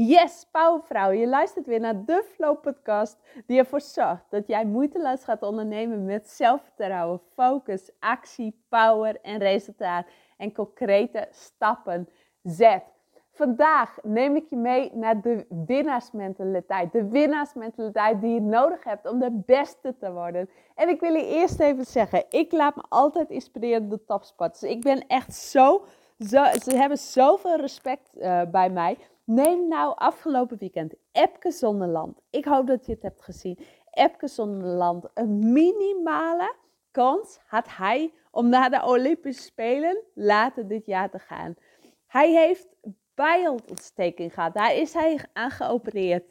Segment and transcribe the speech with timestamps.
[0.00, 3.16] Yes, powervrouw, je luistert weer naar de Flow podcast
[3.46, 10.06] die ervoor zorgt dat jij moeiteloos gaat ondernemen met zelfvertrouwen, focus, actie, power en resultaat
[10.36, 12.08] en concrete stappen
[12.42, 12.82] zet.
[13.30, 16.92] Vandaag neem ik je mee naar de winnaarsmentaliteit.
[16.92, 20.50] De winnaarsmentaliteit die je nodig hebt om de beste te worden.
[20.74, 24.62] En ik wil je eerst even zeggen, ik laat me altijd inspireren door topsporters.
[24.62, 25.84] Ik ben echt zo,
[26.18, 28.98] ze hebben zoveel respect uh, bij mij.
[29.30, 32.20] Neem nou afgelopen weekend Epke Zonderland.
[32.30, 33.58] Ik hoop dat je het hebt gezien.
[33.90, 36.54] Epke Zonderland, een minimale
[36.90, 41.54] kans had hij om naar de Olympische Spelen later dit jaar te gaan.
[42.06, 42.68] Hij heeft
[43.14, 44.54] bijontsteking gehad.
[44.54, 46.24] Daar is hij aan geopereerd.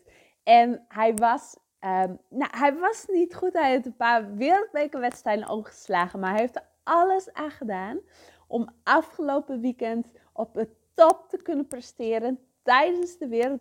[0.44, 3.54] En hij was, um, nou, hij was niet goed.
[3.54, 6.20] Hij heeft een paar wereldbekerwedstrijden overgeslagen.
[6.20, 8.00] Maar hij heeft er alles aan gedaan
[8.48, 13.58] om afgelopen weekend op het top te kunnen presteren tijdens de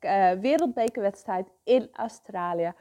[0.00, 2.72] uh, wereldbekerwedstrijd in Australië.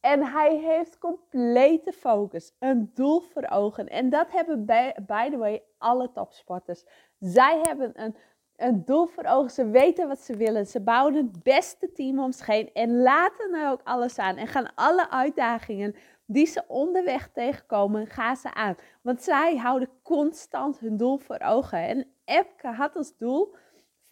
[0.00, 3.88] En hij heeft complete focus, een doel voor ogen.
[3.88, 4.64] En dat hebben,
[5.06, 6.84] by, the way, alle topsporters.
[7.18, 8.16] Zij hebben een,
[8.56, 9.50] een doel voor ogen.
[9.50, 10.66] Ze weten wat ze willen.
[10.66, 12.70] Ze bouwen het beste team om zich heen.
[12.72, 14.36] En laten er ook alles aan.
[14.36, 15.94] En gaan alle uitdagingen
[16.26, 18.76] die ze onderweg tegenkomen, gaan ze aan.
[19.02, 21.78] Want zij houden constant hun doel voor ogen.
[21.78, 23.54] En Epke had als doel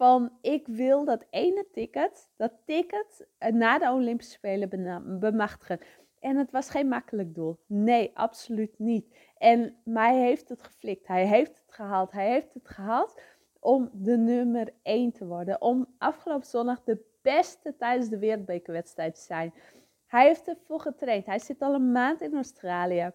[0.03, 5.79] van ik wil dat ene ticket, dat ticket eh, na de Olympische Spelen bemachtigen.
[6.19, 7.59] En het was geen makkelijk doel.
[7.65, 9.15] Nee, absoluut niet.
[9.37, 11.07] En hij heeft het geflikt.
[11.07, 12.11] Hij heeft het gehaald.
[12.11, 13.21] Hij heeft het gehaald
[13.59, 15.61] om de nummer 1 te worden.
[15.61, 19.53] Om afgelopen zondag de beste tijdens de wereldbekerwedstrijd te zijn.
[20.07, 21.25] Hij heeft ervoor getraind.
[21.25, 23.11] Hij zit al een maand in Australië.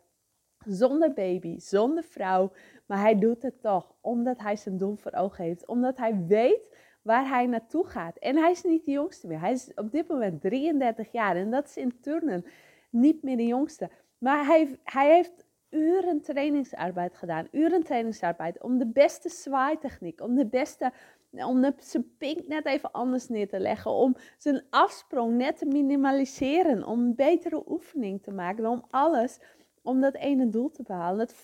[0.67, 2.53] Zonder baby, zonder vrouw.
[2.87, 5.67] Maar hij doet het toch, omdat hij zijn doel voor ogen heeft.
[5.67, 6.68] Omdat hij weet
[7.09, 8.17] waar hij naartoe gaat.
[8.17, 9.41] En hij is niet de jongste meer.
[9.41, 11.37] Hij is op dit moment 33 jaar.
[11.37, 12.45] En dat is in turnen
[12.91, 13.91] niet meer de jongste.
[14.19, 17.49] Maar hij, hij heeft uren trainingsarbeid gedaan.
[17.53, 20.93] Uren trainingsarbeid om de beste zwaaitechniek, om de beste
[21.31, 26.85] om zijn pink net even anders neer te leggen, om zijn afsprong net te minimaliseren,
[26.85, 29.39] om een betere oefening te maken, om alles
[29.83, 31.19] om dat ene doel te behalen.
[31.19, 31.35] Het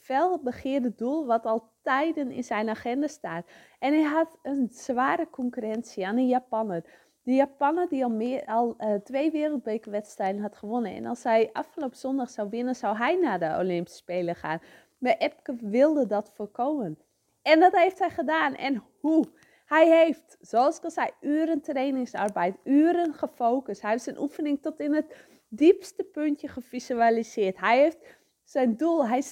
[0.00, 3.46] felbegeerde doel wat al tijden in zijn agenda staat.
[3.78, 6.84] En hij had een zware concurrentie aan de Japaner.
[7.22, 10.94] De Japaner die al, meer, al uh, twee wereldbekerwedstrijden had gewonnen.
[10.94, 14.60] En als hij afgelopen zondag zou winnen, zou hij naar de Olympische Spelen gaan.
[14.98, 16.98] Maar Epke wilde dat voorkomen.
[17.42, 18.54] En dat heeft hij gedaan.
[18.54, 19.26] En hoe?
[19.66, 23.82] Hij heeft, zoals ik al zei, uren trainingsarbeid, uren gefocust.
[23.82, 25.16] Hij heeft zijn oefening tot in het
[25.48, 27.60] diepste puntje gevisualiseerd.
[27.60, 28.18] Hij heeft
[28.50, 29.22] zijn doel, hij,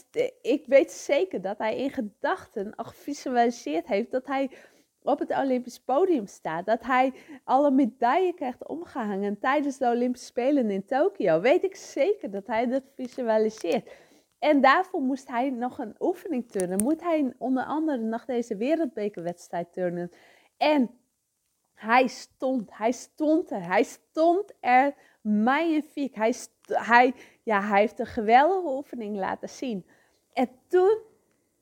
[0.42, 4.50] ik weet zeker dat hij in gedachten al gevisualiseerd heeft dat hij
[5.02, 6.66] op het Olympisch podium staat.
[6.66, 7.12] Dat hij
[7.44, 11.40] alle medailles krijgt omgehangen tijdens de Olympische Spelen in Tokio.
[11.40, 13.90] Weet ik zeker dat hij dat visualiseert.
[14.38, 16.82] En daarvoor moest hij nog een oefening turnen.
[16.82, 20.10] Moet hij onder andere nog deze wereldbekerwedstrijd turnen.
[20.56, 20.90] En
[21.78, 26.14] hij stond, hij stond er, hij stond er magnifiek.
[26.14, 26.34] Hij,
[26.66, 29.86] hij, ja, hij heeft een geweldige oefening laten zien.
[30.32, 30.98] En toen,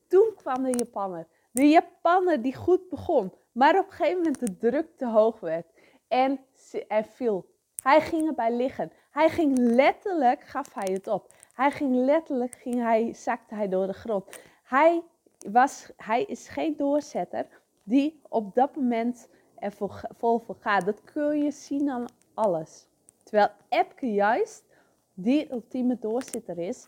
[0.07, 1.27] toen kwam de Japanner.
[1.51, 5.65] De Japanner die goed begon, maar op een gegeven moment de druk te hoog werd.
[6.07, 6.39] En
[6.87, 7.45] er viel.
[7.83, 8.91] Hij ging erbij liggen.
[9.11, 11.33] Hij ging letterlijk, gaf hij het op.
[11.53, 14.39] Hij ging letterlijk, ging hij, zakte hij door de grond.
[14.63, 15.03] Hij,
[15.51, 17.47] was, hij is geen doorzetter
[17.83, 20.85] die op dat moment vol, vol voor gaat.
[20.85, 22.87] Dat kun je zien aan alles.
[23.23, 24.63] Terwijl Epke juist
[25.13, 26.87] die ultieme doorzitter is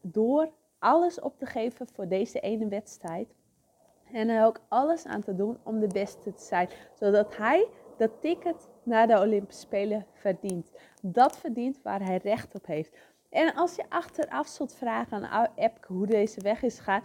[0.00, 3.34] door alles op te geven voor deze ene wedstrijd.
[4.12, 6.68] En er ook alles aan te doen om de beste te zijn.
[6.94, 10.70] Zodat hij dat ticket naar de Olympische Spelen verdient.
[11.02, 12.96] Dat verdient waar hij recht op heeft.
[13.28, 17.02] En als je achteraf zult vragen aan Epke hoe deze weg is gegaan,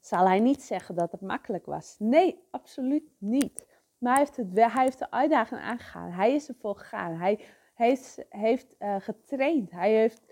[0.00, 1.96] zal hij niet zeggen dat het makkelijk was.
[1.98, 3.66] Nee, absoluut niet.
[4.02, 6.10] Maar hij heeft, het, hij heeft de uitdaging aangegaan.
[6.10, 7.14] Hij is ervoor gegaan.
[7.14, 7.40] Hij
[7.74, 9.70] heeft, heeft uh, getraind.
[9.70, 10.22] Hij heeft,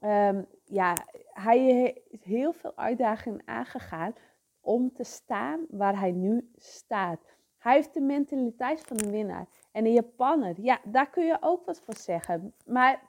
[0.00, 0.96] um, ja,
[1.32, 4.14] hij heeft heel veel uitdagingen aangegaan
[4.60, 7.20] om te staan waar hij nu staat.
[7.58, 9.46] Hij heeft de mentaliteit van een winnaar.
[9.72, 12.54] En de Japaner, ja, daar kun je ook wat voor zeggen.
[12.64, 13.02] Maar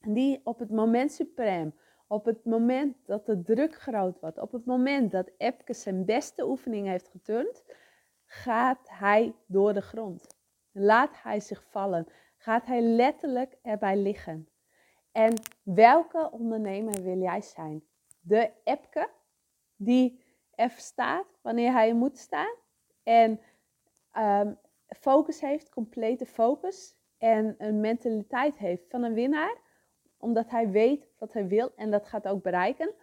[0.00, 1.74] die op het moment suprem,
[2.06, 6.46] op het moment dat de druk groot wordt, op het moment dat Epke zijn beste
[6.46, 7.64] oefening heeft geturnd,
[8.42, 10.26] gaat hij door de grond.
[10.72, 12.08] Laat hij zich vallen
[12.44, 14.48] gaat hij letterlijk erbij liggen.
[15.12, 17.84] En welke ondernemer wil jij zijn?
[18.20, 19.10] De Epke,
[19.76, 22.54] die er staat wanneer hij moet staan
[23.02, 23.40] en
[24.18, 29.56] um, focus heeft, complete focus en een mentaliteit heeft van een winnaar,
[30.18, 32.94] omdat hij weet wat hij wil en dat gaat ook bereiken?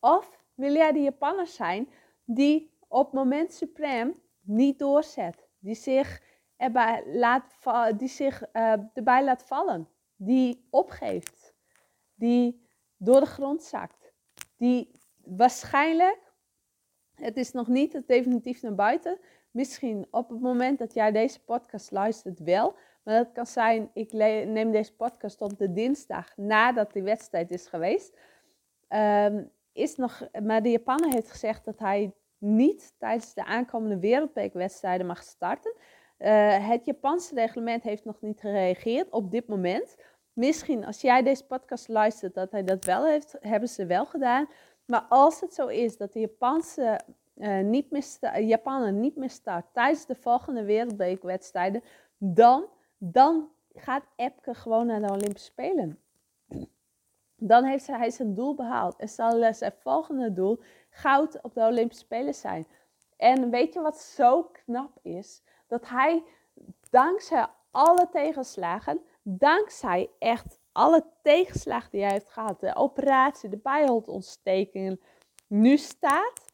[0.00, 1.88] Of wil jij die Japanner zijn
[2.24, 6.22] die op moment suprem niet doorzet, die zich,
[6.56, 7.44] erbij laat,
[7.96, 11.54] die zich uh, erbij laat vallen, die opgeeft,
[12.14, 12.66] die
[12.96, 14.12] door de grond zakt,
[14.56, 14.90] die
[15.24, 16.32] waarschijnlijk,
[17.14, 19.18] het is nog niet definitief naar buiten,
[19.50, 24.12] misschien op het moment dat jij deze podcast luistert wel, maar dat kan zijn, ik
[24.12, 28.18] neem deze podcast op de dinsdag nadat die wedstrijd is geweest.
[28.88, 35.06] Um, is nog, maar de Japaner heeft gezegd dat hij niet tijdens de aankomende wereldbekerwedstrijden
[35.06, 35.72] mag starten.
[36.18, 39.96] Uh, het Japanse reglement heeft nog niet gereageerd op dit moment.
[40.32, 44.48] Misschien als jij deze podcast luistert dat hij dat wel heeft, hebben ze wel gedaan.
[44.84, 47.00] Maar als het zo is dat de Japanse
[47.36, 51.82] uh, niet meer Japaner niet meer start tijdens de volgende wereldbekerwedstrijden,
[52.18, 52.64] dan,
[52.98, 55.98] dan gaat Epke gewoon naar de Olympische Spelen.
[57.40, 62.04] Dan heeft hij zijn doel behaald en zal zijn volgende doel goud op de Olympische
[62.04, 62.66] Spelen zijn.
[63.16, 65.42] En weet je wat zo knap is?
[65.66, 66.22] Dat hij
[66.90, 75.00] dankzij alle tegenslagen, dankzij echt alle tegenslagen die hij heeft gehad, de operatie, de bijholtontstekingen,
[75.46, 76.46] nu staat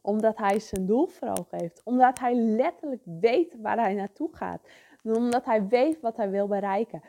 [0.00, 1.80] omdat hij zijn doel voor ogen heeft.
[1.84, 4.60] Omdat hij letterlijk weet waar hij naartoe gaat.
[5.02, 7.02] Omdat hij weet wat hij wil bereiken.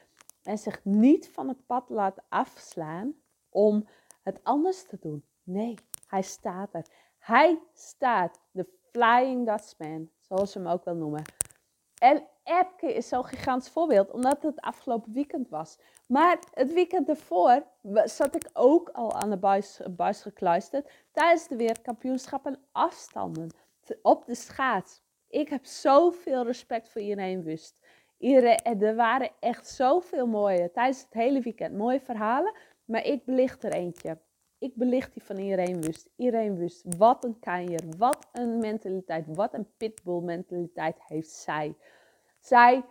[0.48, 3.14] En zich niet van het pad laat afslaan
[3.50, 3.88] om
[4.24, 5.26] het anders te doen.
[5.44, 5.76] Nee,
[6.08, 6.86] hij staat er.
[7.18, 11.24] Hij staat, de Flying Dutchman, zoals ze hem ook wel noemen.
[12.00, 15.80] En Epke is zo'n gigantisch voorbeeld, omdat het afgelopen weekend was.
[16.06, 17.64] Maar het weekend ervoor
[18.04, 19.38] zat ik ook al aan de
[19.90, 23.50] buis, gekluisterd tijdens de wereldkampioenschappen afstanden
[24.02, 25.02] op de schaats.
[25.28, 27.78] Ik heb zoveel respect voor iedereen wust.
[28.19, 32.54] Er waren echt zoveel mooie, tijdens het hele weekend, mooie verhalen.
[32.86, 34.18] Maar ik belicht er eentje.
[34.60, 36.10] Ik belicht die van iedereen wust.
[36.16, 36.98] Iedereen wust.
[36.98, 41.75] Wat een kanjer, wat een mentaliteit, wat een pitbull mentaliteit heeft zij.
[42.40, 42.84] Zij,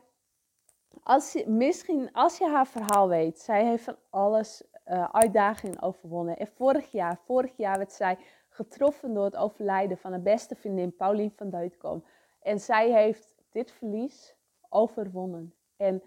[1.03, 6.37] als je, misschien als je haar verhaal weet, zij heeft van alles uh, uitdagingen overwonnen.
[6.37, 8.19] En vorig jaar, vorig jaar werd zij
[8.49, 12.05] getroffen door het overlijden van haar beste vriendin Pauline van Deutkom.
[12.41, 14.36] En zij heeft dit verlies
[14.69, 16.03] overwonnen en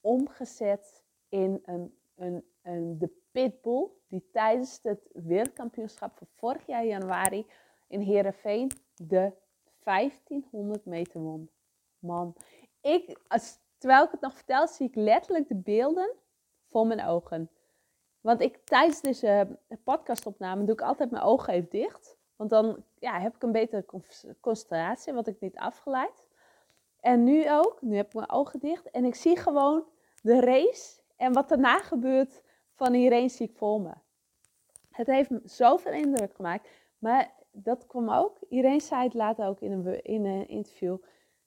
[0.00, 7.46] omgezet in een, een, een, de pitbull die tijdens het wereldkampioenschap van vorig jaar januari
[7.86, 9.32] in Heerenveen de
[9.84, 11.50] 1500 meter won.
[11.98, 12.34] Man,
[12.80, 16.14] ik, als, terwijl ik het nog vertel, zie ik letterlijk de beelden
[16.66, 17.50] voor mijn ogen.
[18.20, 22.16] Want ik, tijdens deze podcastopname doe ik altijd mijn ogen even dicht.
[22.36, 23.84] Want dan ja, heb ik een betere
[24.40, 26.27] concentratie, wat ik niet afgeleid.
[27.00, 29.84] En nu ook, nu heb ik mijn ogen dicht en ik zie gewoon
[30.22, 32.42] de race en wat daarna gebeurt
[32.74, 33.92] van iedereen zie voor me.
[34.90, 36.68] Het heeft me zoveel indruk gemaakt,
[36.98, 38.38] maar dat kwam ook.
[38.48, 40.96] Iedereen zei het later ook in een, in een interview.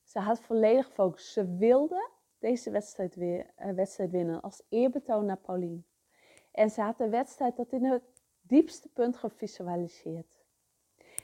[0.03, 1.33] Ze had volledig focus.
[1.33, 2.09] Ze wilde
[2.39, 5.81] deze wedstrijd, weer, uh, wedstrijd winnen als eerbetoon naar Pauline.
[6.51, 8.03] En ze had de wedstrijd tot in het
[8.41, 10.45] diepste punt gevisualiseerd.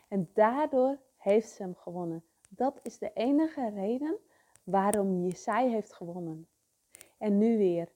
[0.10, 2.24] En daardoor heeft ze hem gewonnen.
[2.48, 4.18] Dat is de enige reden
[4.64, 6.48] waarom zij heeft gewonnen.
[7.18, 7.90] En nu weer.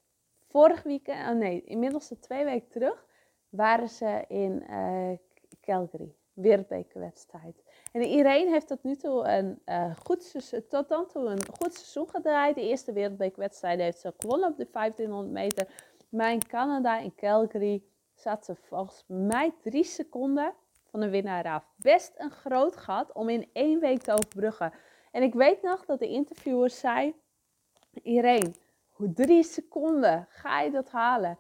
[0.48, 3.06] Vorig weekend, oh nee, inmiddels twee weken terug,
[3.50, 5.12] waren ze in uh,
[5.62, 6.16] Calgary.
[6.34, 7.64] Wereldbekerwedstrijd.
[7.92, 10.36] En iedereen heeft tot nu toe een, uh, goed,
[10.70, 12.56] tot dan toe een goed seizoen gedraaid.
[12.56, 15.68] De eerste wereldbekerwedstrijd heeft ze gewonnen op de 1500 meter.
[16.10, 17.84] Maar in Canada, in Calgary,
[18.16, 20.54] zat ze volgens mij drie seconden
[20.92, 21.72] van de winnaar af.
[21.76, 24.74] Best een groot gat om in één week te overbruggen.
[25.12, 27.16] En ik weet nog dat de interviewer zei:
[28.04, 28.52] Irene,
[28.98, 31.38] drie seconden ga je dat halen?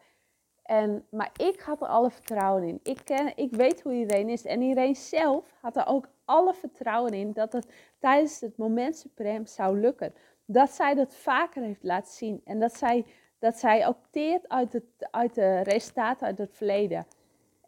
[0.63, 2.79] En, maar ik had er alle vertrouwen in.
[2.83, 4.45] Ik, ken, ik weet hoe iedereen is.
[4.45, 7.67] En iedereen zelf had er ook alle vertrouwen in dat het
[7.99, 10.13] tijdens het moment suprem zou lukken.
[10.45, 12.41] Dat zij dat vaker heeft laten zien.
[12.45, 13.05] En dat zij,
[13.39, 17.05] dat zij opteert uit, het, uit de resultaten uit het verleden.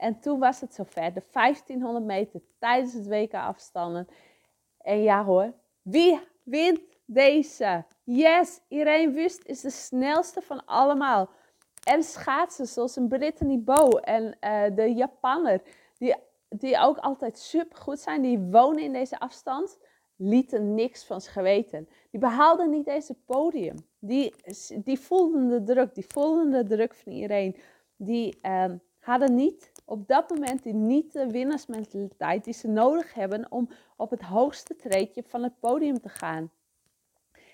[0.04, 1.14] En toen was het zover.
[1.14, 4.08] De 1500 meter tijdens het WK afstanden.
[4.78, 7.86] En ja hoor, wie wint deze?
[8.04, 11.30] Yes, Irene Wust is de snelste van allemaal.
[11.84, 15.62] En schaatsen zoals een Brittany Bow en uh, de Japanner,
[15.98, 16.16] die,
[16.50, 19.78] die ook altijd super goed zijn, die wonen in deze afstand,
[20.16, 21.90] lieten niks van zich weten.
[22.12, 23.76] Die behaalden niet deze podium.
[24.00, 24.36] Die,
[24.76, 27.58] die voelden de druk, die voelden de druk van iedereen.
[27.96, 28.66] Die uh,
[29.00, 34.22] hadden niet op dat moment niet de winnaarsmentaliteit die ze nodig hebben om op het
[34.22, 36.52] hoogste treedje van het podium te gaan.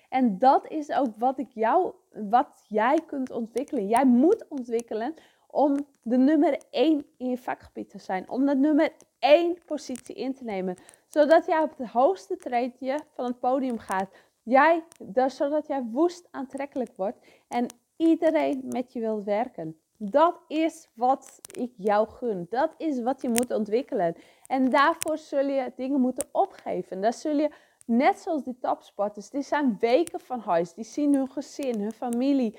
[0.08, 3.88] En dat is ook wat ik jou, wat jij kunt ontwikkelen.
[3.88, 5.14] Jij moet ontwikkelen
[5.46, 8.30] om de nummer 1 in je vakgebied te zijn.
[8.30, 10.76] Om de nummer 1 positie in te nemen.
[11.08, 14.10] Zodat jij op het hoogste treedje van het podium gaat.
[14.42, 17.26] Jij, dus, zodat jij woest aantrekkelijk wordt.
[17.48, 19.80] En iedereen met je wil werken.
[20.02, 22.46] Dat is wat ik jou gun.
[22.50, 24.16] Dat is wat je moet ontwikkelen.
[24.46, 27.00] En daarvoor zul je dingen moeten opgeven.
[27.00, 27.50] Daar zul je,
[27.86, 30.74] net zoals die topsporters, die zijn weken van huis.
[30.74, 32.58] Die zien hun gezin, hun familie,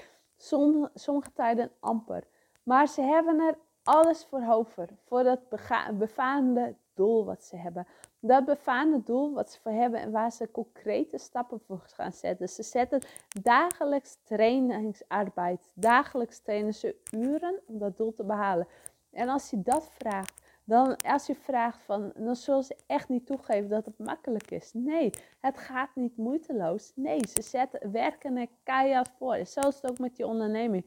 [0.94, 2.24] sommige tijden amper.
[2.64, 4.90] Maar ze hebben er alles voor over.
[5.06, 5.50] Voor dat
[5.98, 7.88] befaamde doel wat ze hebben.
[8.20, 12.50] Dat befaamde doel wat ze voor hebben en waar ze concrete stappen voor gaan zetten.
[12.50, 13.02] Ze zetten
[13.42, 15.72] dagelijks trainingsarbeid.
[15.74, 18.68] Dagelijks trainen ze uren om dat doel te behalen.
[19.12, 23.26] En als je dat vraagt, dan als je vraagt van, dan zullen ze echt niet
[23.26, 24.72] toegeven dat het makkelijk is.
[24.74, 26.92] Nee, het gaat niet moeiteloos.
[26.96, 29.36] Nee, ze zetten, werken er keihard voor.
[29.36, 30.86] Het ook met je onderneming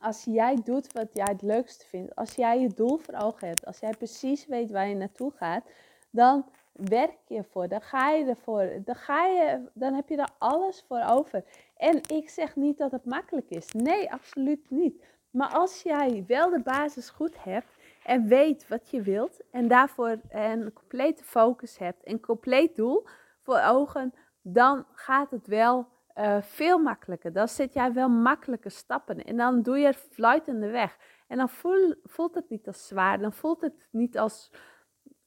[0.00, 3.66] als jij doet wat jij het leukste vindt, als jij je doel voor ogen hebt,
[3.66, 5.64] als jij precies weet waar je naartoe gaat,
[6.10, 10.30] dan werk je ervoor, dan ga je ervoor, dan, ga je, dan heb je er
[10.38, 11.44] alles voor over.
[11.76, 15.04] En ik zeg niet dat het makkelijk is, nee, absoluut niet.
[15.30, 20.20] Maar als jij wel de basis goed hebt en weet wat je wilt en daarvoor
[20.30, 23.06] een complete focus hebt, een compleet doel
[23.42, 27.32] voor ogen, dan gaat het wel uh, veel makkelijker.
[27.32, 30.96] Dan zet jij wel makkelijke stappen en dan doe je het fluitende weg.
[31.28, 34.50] En dan voel, voelt het niet als zwaar, dan voelt het niet als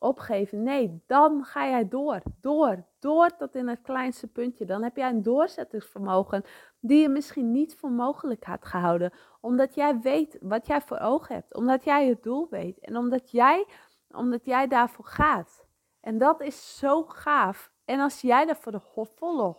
[0.04, 0.63] opgeven.
[0.63, 4.66] Nee, dan ga jij door, door, door tot in het kleinste puntje.
[4.66, 6.44] Dan heb jij een doorzettingsvermogen
[6.80, 9.13] die je misschien niet voor mogelijk had gehouden.
[9.42, 13.32] Omdat jij weet wat jij voor ogen hebt, omdat jij je doel weet en omdat
[13.32, 13.68] jij,
[14.10, 15.66] omdat jij daarvoor gaat.
[16.02, 17.73] En dat is zo gaaf.
[17.86, 19.58] En als jij er voor de volle 150%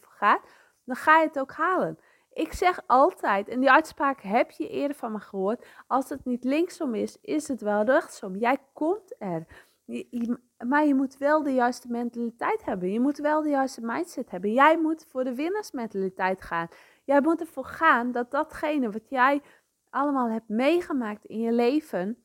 [0.00, 0.40] voor gaat,
[0.84, 1.98] dan ga je het ook halen.
[2.32, 6.44] Ik zeg altijd, en die uitspraak heb je eerder van me gehoord, als het niet
[6.44, 8.36] linksom is, is het wel rechtsom.
[8.36, 9.46] Jij komt er.
[10.66, 12.92] maar je moet wel de juiste mentaliteit hebben.
[12.92, 14.52] Je moet wel de juiste mindset hebben.
[14.52, 16.68] Jij moet voor de winnersmentaliteit gaan.
[17.04, 19.42] Jij moet ervoor gaan dat datgene wat jij
[19.90, 22.24] allemaal hebt meegemaakt in je leven,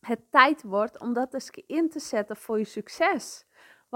[0.00, 3.46] het tijd wordt om dat eens in te zetten voor je succes.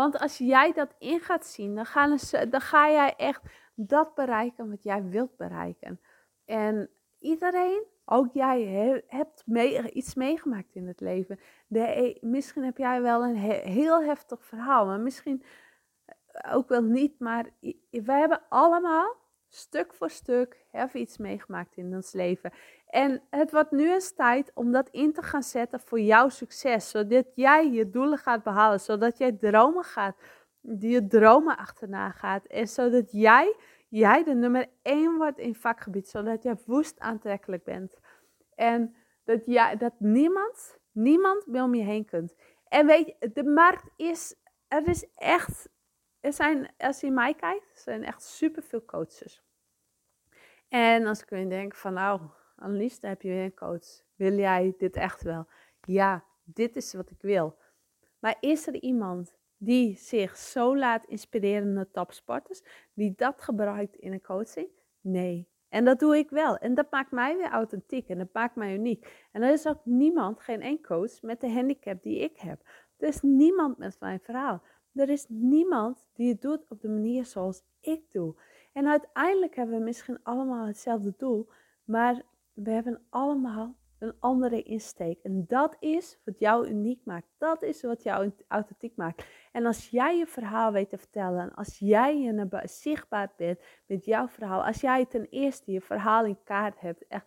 [0.01, 2.19] Want als jij dat in gaat zien, dan, gaan
[2.51, 3.43] dan ga jij echt
[3.75, 6.01] dat bereiken wat jij wilt bereiken.
[6.45, 8.63] En iedereen, ook jij,
[9.07, 9.45] hebt
[9.93, 11.41] iets meegemaakt in het leven.
[11.67, 15.43] De, e, misschien heb jij wel een heel heftig verhaal, maar misschien
[16.05, 17.19] eh, ook wel niet.
[17.19, 17.51] Maar
[17.91, 19.17] wij hebben allemaal
[19.51, 22.53] stuk voor stuk even iets meegemaakt in ons leven.
[22.87, 26.91] En het wordt nu eens tijd om dat in te gaan zetten voor jouw succes.
[26.91, 28.81] Zodat jij je doelen gaat behalen.
[28.81, 30.17] Zodat jij dromen gaat.
[30.61, 32.45] Die je dromen achterna gaat.
[32.45, 33.57] En zodat jij,
[33.89, 36.09] jij de nummer één wordt in vakgebied.
[36.09, 37.99] Zodat jij woest aantrekkelijk bent.
[38.55, 42.35] En dat, jij, dat niemand, niemand meer om je heen kunt.
[42.69, 44.35] En weet de markt is,
[44.69, 45.69] er is echt,
[46.21, 49.43] er zijn, als je mij kijkt, zijn echt superveel coaches.
[50.69, 52.21] En als ik weer denk van nou,
[52.57, 54.03] Annelies, daar heb je weer een coach.
[54.15, 55.47] Wil jij dit echt wel?
[55.81, 57.59] Ja, dit is wat ik wil.
[58.19, 62.63] Maar is er iemand die zich zo laat inspireren door topsporters,
[62.95, 64.69] die dat gebruikt in een coaching?
[65.01, 65.49] Nee.
[65.69, 66.57] En dat doe ik wel.
[66.57, 69.29] En dat maakt mij weer authentiek en dat maakt mij uniek.
[69.33, 72.63] En er is ook niemand, geen één coach met de handicap die ik heb.
[72.97, 74.63] Er is niemand met mijn verhaal.
[74.95, 78.35] Er is niemand die het doet op de manier zoals ik doe.
[78.73, 81.49] En uiteindelijk hebben we misschien allemaal hetzelfde doel,
[81.85, 85.19] maar we hebben allemaal een andere insteek.
[85.23, 87.27] En dat is wat jou uniek maakt.
[87.39, 89.25] Dat is wat jou authentiek maakt.
[89.53, 94.29] En als jij je verhaal weet te vertellen, als jij je zichtbaar bent met jouw
[94.29, 97.27] verhaal, als jij ten eerste je verhaal in kaart hebt, echt,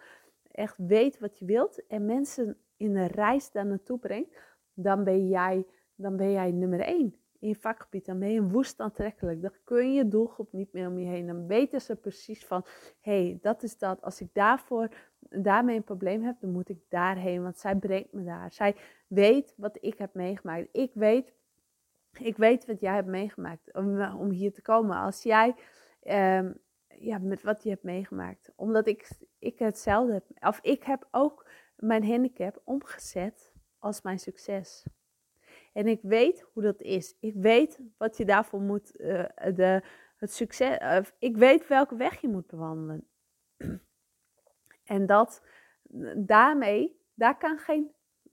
[0.51, 4.35] echt weet wat je wilt en mensen in een reis daar naartoe brengt,
[4.73, 5.65] dan ben jij,
[5.95, 9.41] dan ben jij nummer één in je vakgebied, dan ben je woest aantrekkelijk.
[9.41, 11.27] Dan kun je doelgroep niet meer om je heen.
[11.27, 12.65] Dan weten ze precies van,
[12.99, 14.01] hé, hey, dat is dat.
[14.01, 18.23] Als ik daarvoor, daarmee een probleem heb, dan moet ik daarheen, want zij brengt me
[18.23, 18.51] daar.
[18.51, 18.75] Zij
[19.07, 20.67] weet wat ik heb meegemaakt.
[20.71, 21.33] Ik weet,
[22.19, 24.97] ik weet wat jij hebt meegemaakt om, om hier te komen.
[24.97, 25.55] Als jij,
[26.01, 26.53] ehm,
[26.87, 28.51] ja, met wat je hebt meegemaakt.
[28.55, 29.09] Omdat ik,
[29.39, 34.85] ik hetzelfde heb, of ik heb ook mijn handicap omgezet als mijn succes.
[35.73, 37.17] En ik weet hoe dat is.
[37.19, 39.25] Ik weet wat je daarvoor moet, uh,
[39.55, 39.83] de,
[40.15, 40.77] het succes,
[41.19, 43.07] ik weet welke weg je moet bewandelen.
[44.83, 45.43] en dat,
[46.17, 47.91] daarmee, daar kan geen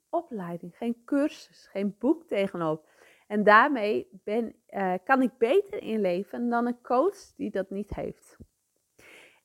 [0.09, 2.89] opleiding, geen cursus, geen boek tegenop.
[3.27, 8.37] En daarmee ben, uh, kan ik beter inleven dan een coach die dat niet heeft.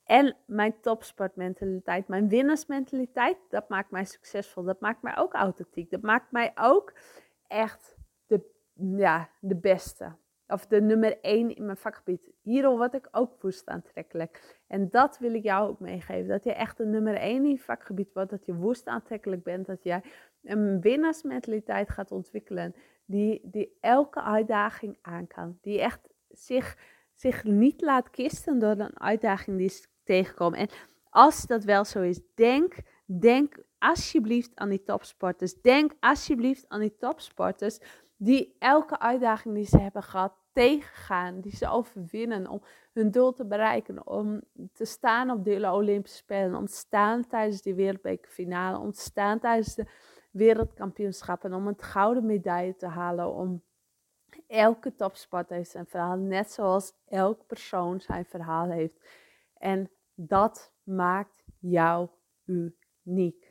[0.04, 4.62] En mijn topsportmentaliteit, mijn winnersmentaliteit, dat maakt mij succesvol.
[4.62, 5.90] Dat maakt mij ook authentiek.
[5.90, 6.92] Dat maakt mij ook
[7.48, 8.40] echt de,
[8.74, 10.16] ja, de beste.
[10.48, 12.30] Of de nummer één in mijn vakgebied.
[12.42, 14.60] Hierdoor word ik ook woest aantrekkelijk.
[14.66, 16.28] En dat wil ik jou ook meegeven.
[16.28, 18.30] Dat je echt de nummer één in je vakgebied wordt.
[18.30, 19.66] Dat je woest aantrekkelijk bent.
[19.66, 20.02] Dat jij
[20.42, 22.74] een winnaarsmentaliteit gaat ontwikkelen.
[23.04, 25.58] Die, die elke uitdaging aan kan.
[25.60, 26.78] Die echt zich,
[27.14, 30.58] zich niet laat kisten door een uitdaging die is tegenkomen.
[30.58, 30.68] En
[31.10, 32.74] als dat wel zo is, denk,
[33.04, 35.60] denk alsjeblieft aan die topsporters.
[35.60, 37.78] Denk alsjeblieft aan die topsporters
[38.16, 43.46] die elke uitdaging die ze hebben gehad tegengaan, die ze overwinnen om hun doel te
[43.46, 44.42] bereiken, om
[44.72, 49.38] te staan op de Olympische Spelen, om te staan tijdens die wereldbekerfinale, om te staan
[49.38, 49.86] tijdens de
[50.30, 53.62] wereldkampioenschappen, om een gouden medaille te halen, om
[54.46, 59.00] elke topsporter heeft zijn verhaal, net zoals elk persoon zijn verhaal heeft.
[59.58, 62.08] En dat maakt jou
[62.44, 63.45] uniek.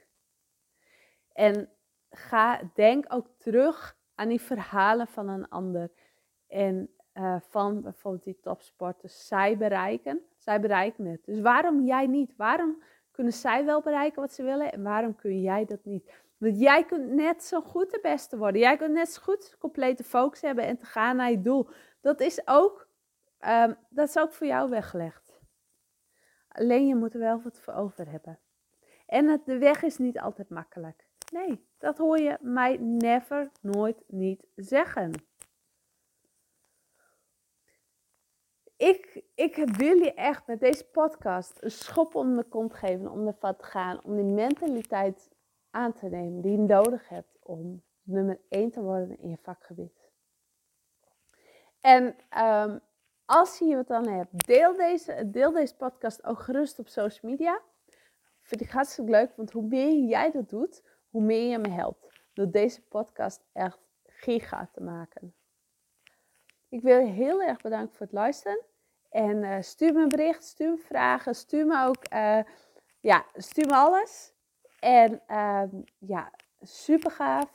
[1.36, 1.70] En
[2.10, 5.92] ga, denk ook terug aan die verhalen van een ander.
[6.48, 9.28] En uh, van bijvoorbeeld die topsporters.
[9.28, 11.26] Zij bereiken, zij bereiken het.
[11.26, 12.36] Dus waarom jij niet?
[12.36, 16.12] Waarom kunnen zij wel bereiken wat ze willen en waarom kun jij dat niet?
[16.38, 18.62] Want jij kunt net zo goed de beste worden.
[18.62, 21.70] Jij kunt net zo goed complete focus hebben en te gaan naar je doel.
[22.02, 22.88] Dat is ook,
[23.48, 25.40] um, dat is ook voor jou weggelegd.
[26.48, 28.40] Alleen je moet er wel wat voor over hebben.
[29.06, 31.05] En de weg is niet altijd makkelijk.
[31.32, 35.12] Nee, dat hoor je mij never, nooit, niet zeggen.
[38.78, 43.28] ik, ik wil je echt met deze podcast een schop onder de kont geven om
[43.28, 44.04] ervan te gaan.
[44.04, 45.30] Om die mentaliteit
[45.70, 50.12] aan te nemen die je nodig hebt om nummer 1 te worden in je vakgebied.
[51.82, 52.82] En um,
[53.26, 57.62] als je het dan hebt, deel deze, deel deze podcast ook gerust op social media.
[58.42, 60.84] Vind ik hartstikke leuk, want hoe meer jij dat doet,
[61.16, 62.12] hoe meer je me helpt.
[62.34, 65.36] Door deze podcast echt giga te maken.
[66.70, 68.66] Ik wil je heel erg bedanken voor het luisteren.
[69.10, 72.40] En uh, stuur me een bericht, stuur me vragen, stuur me ook, uh,
[73.00, 74.34] ja, stuur me alles.
[74.80, 75.64] En uh,
[75.98, 77.52] ja, super gaaf.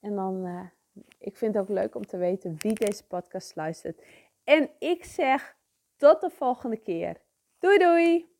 [0.00, 0.66] En dan, uh,
[1.18, 4.02] ik vind het ook leuk om te weten wie deze podcast luistert.
[4.44, 5.56] En ik zeg
[5.96, 7.20] tot de volgende keer.
[7.58, 8.37] Doei doei!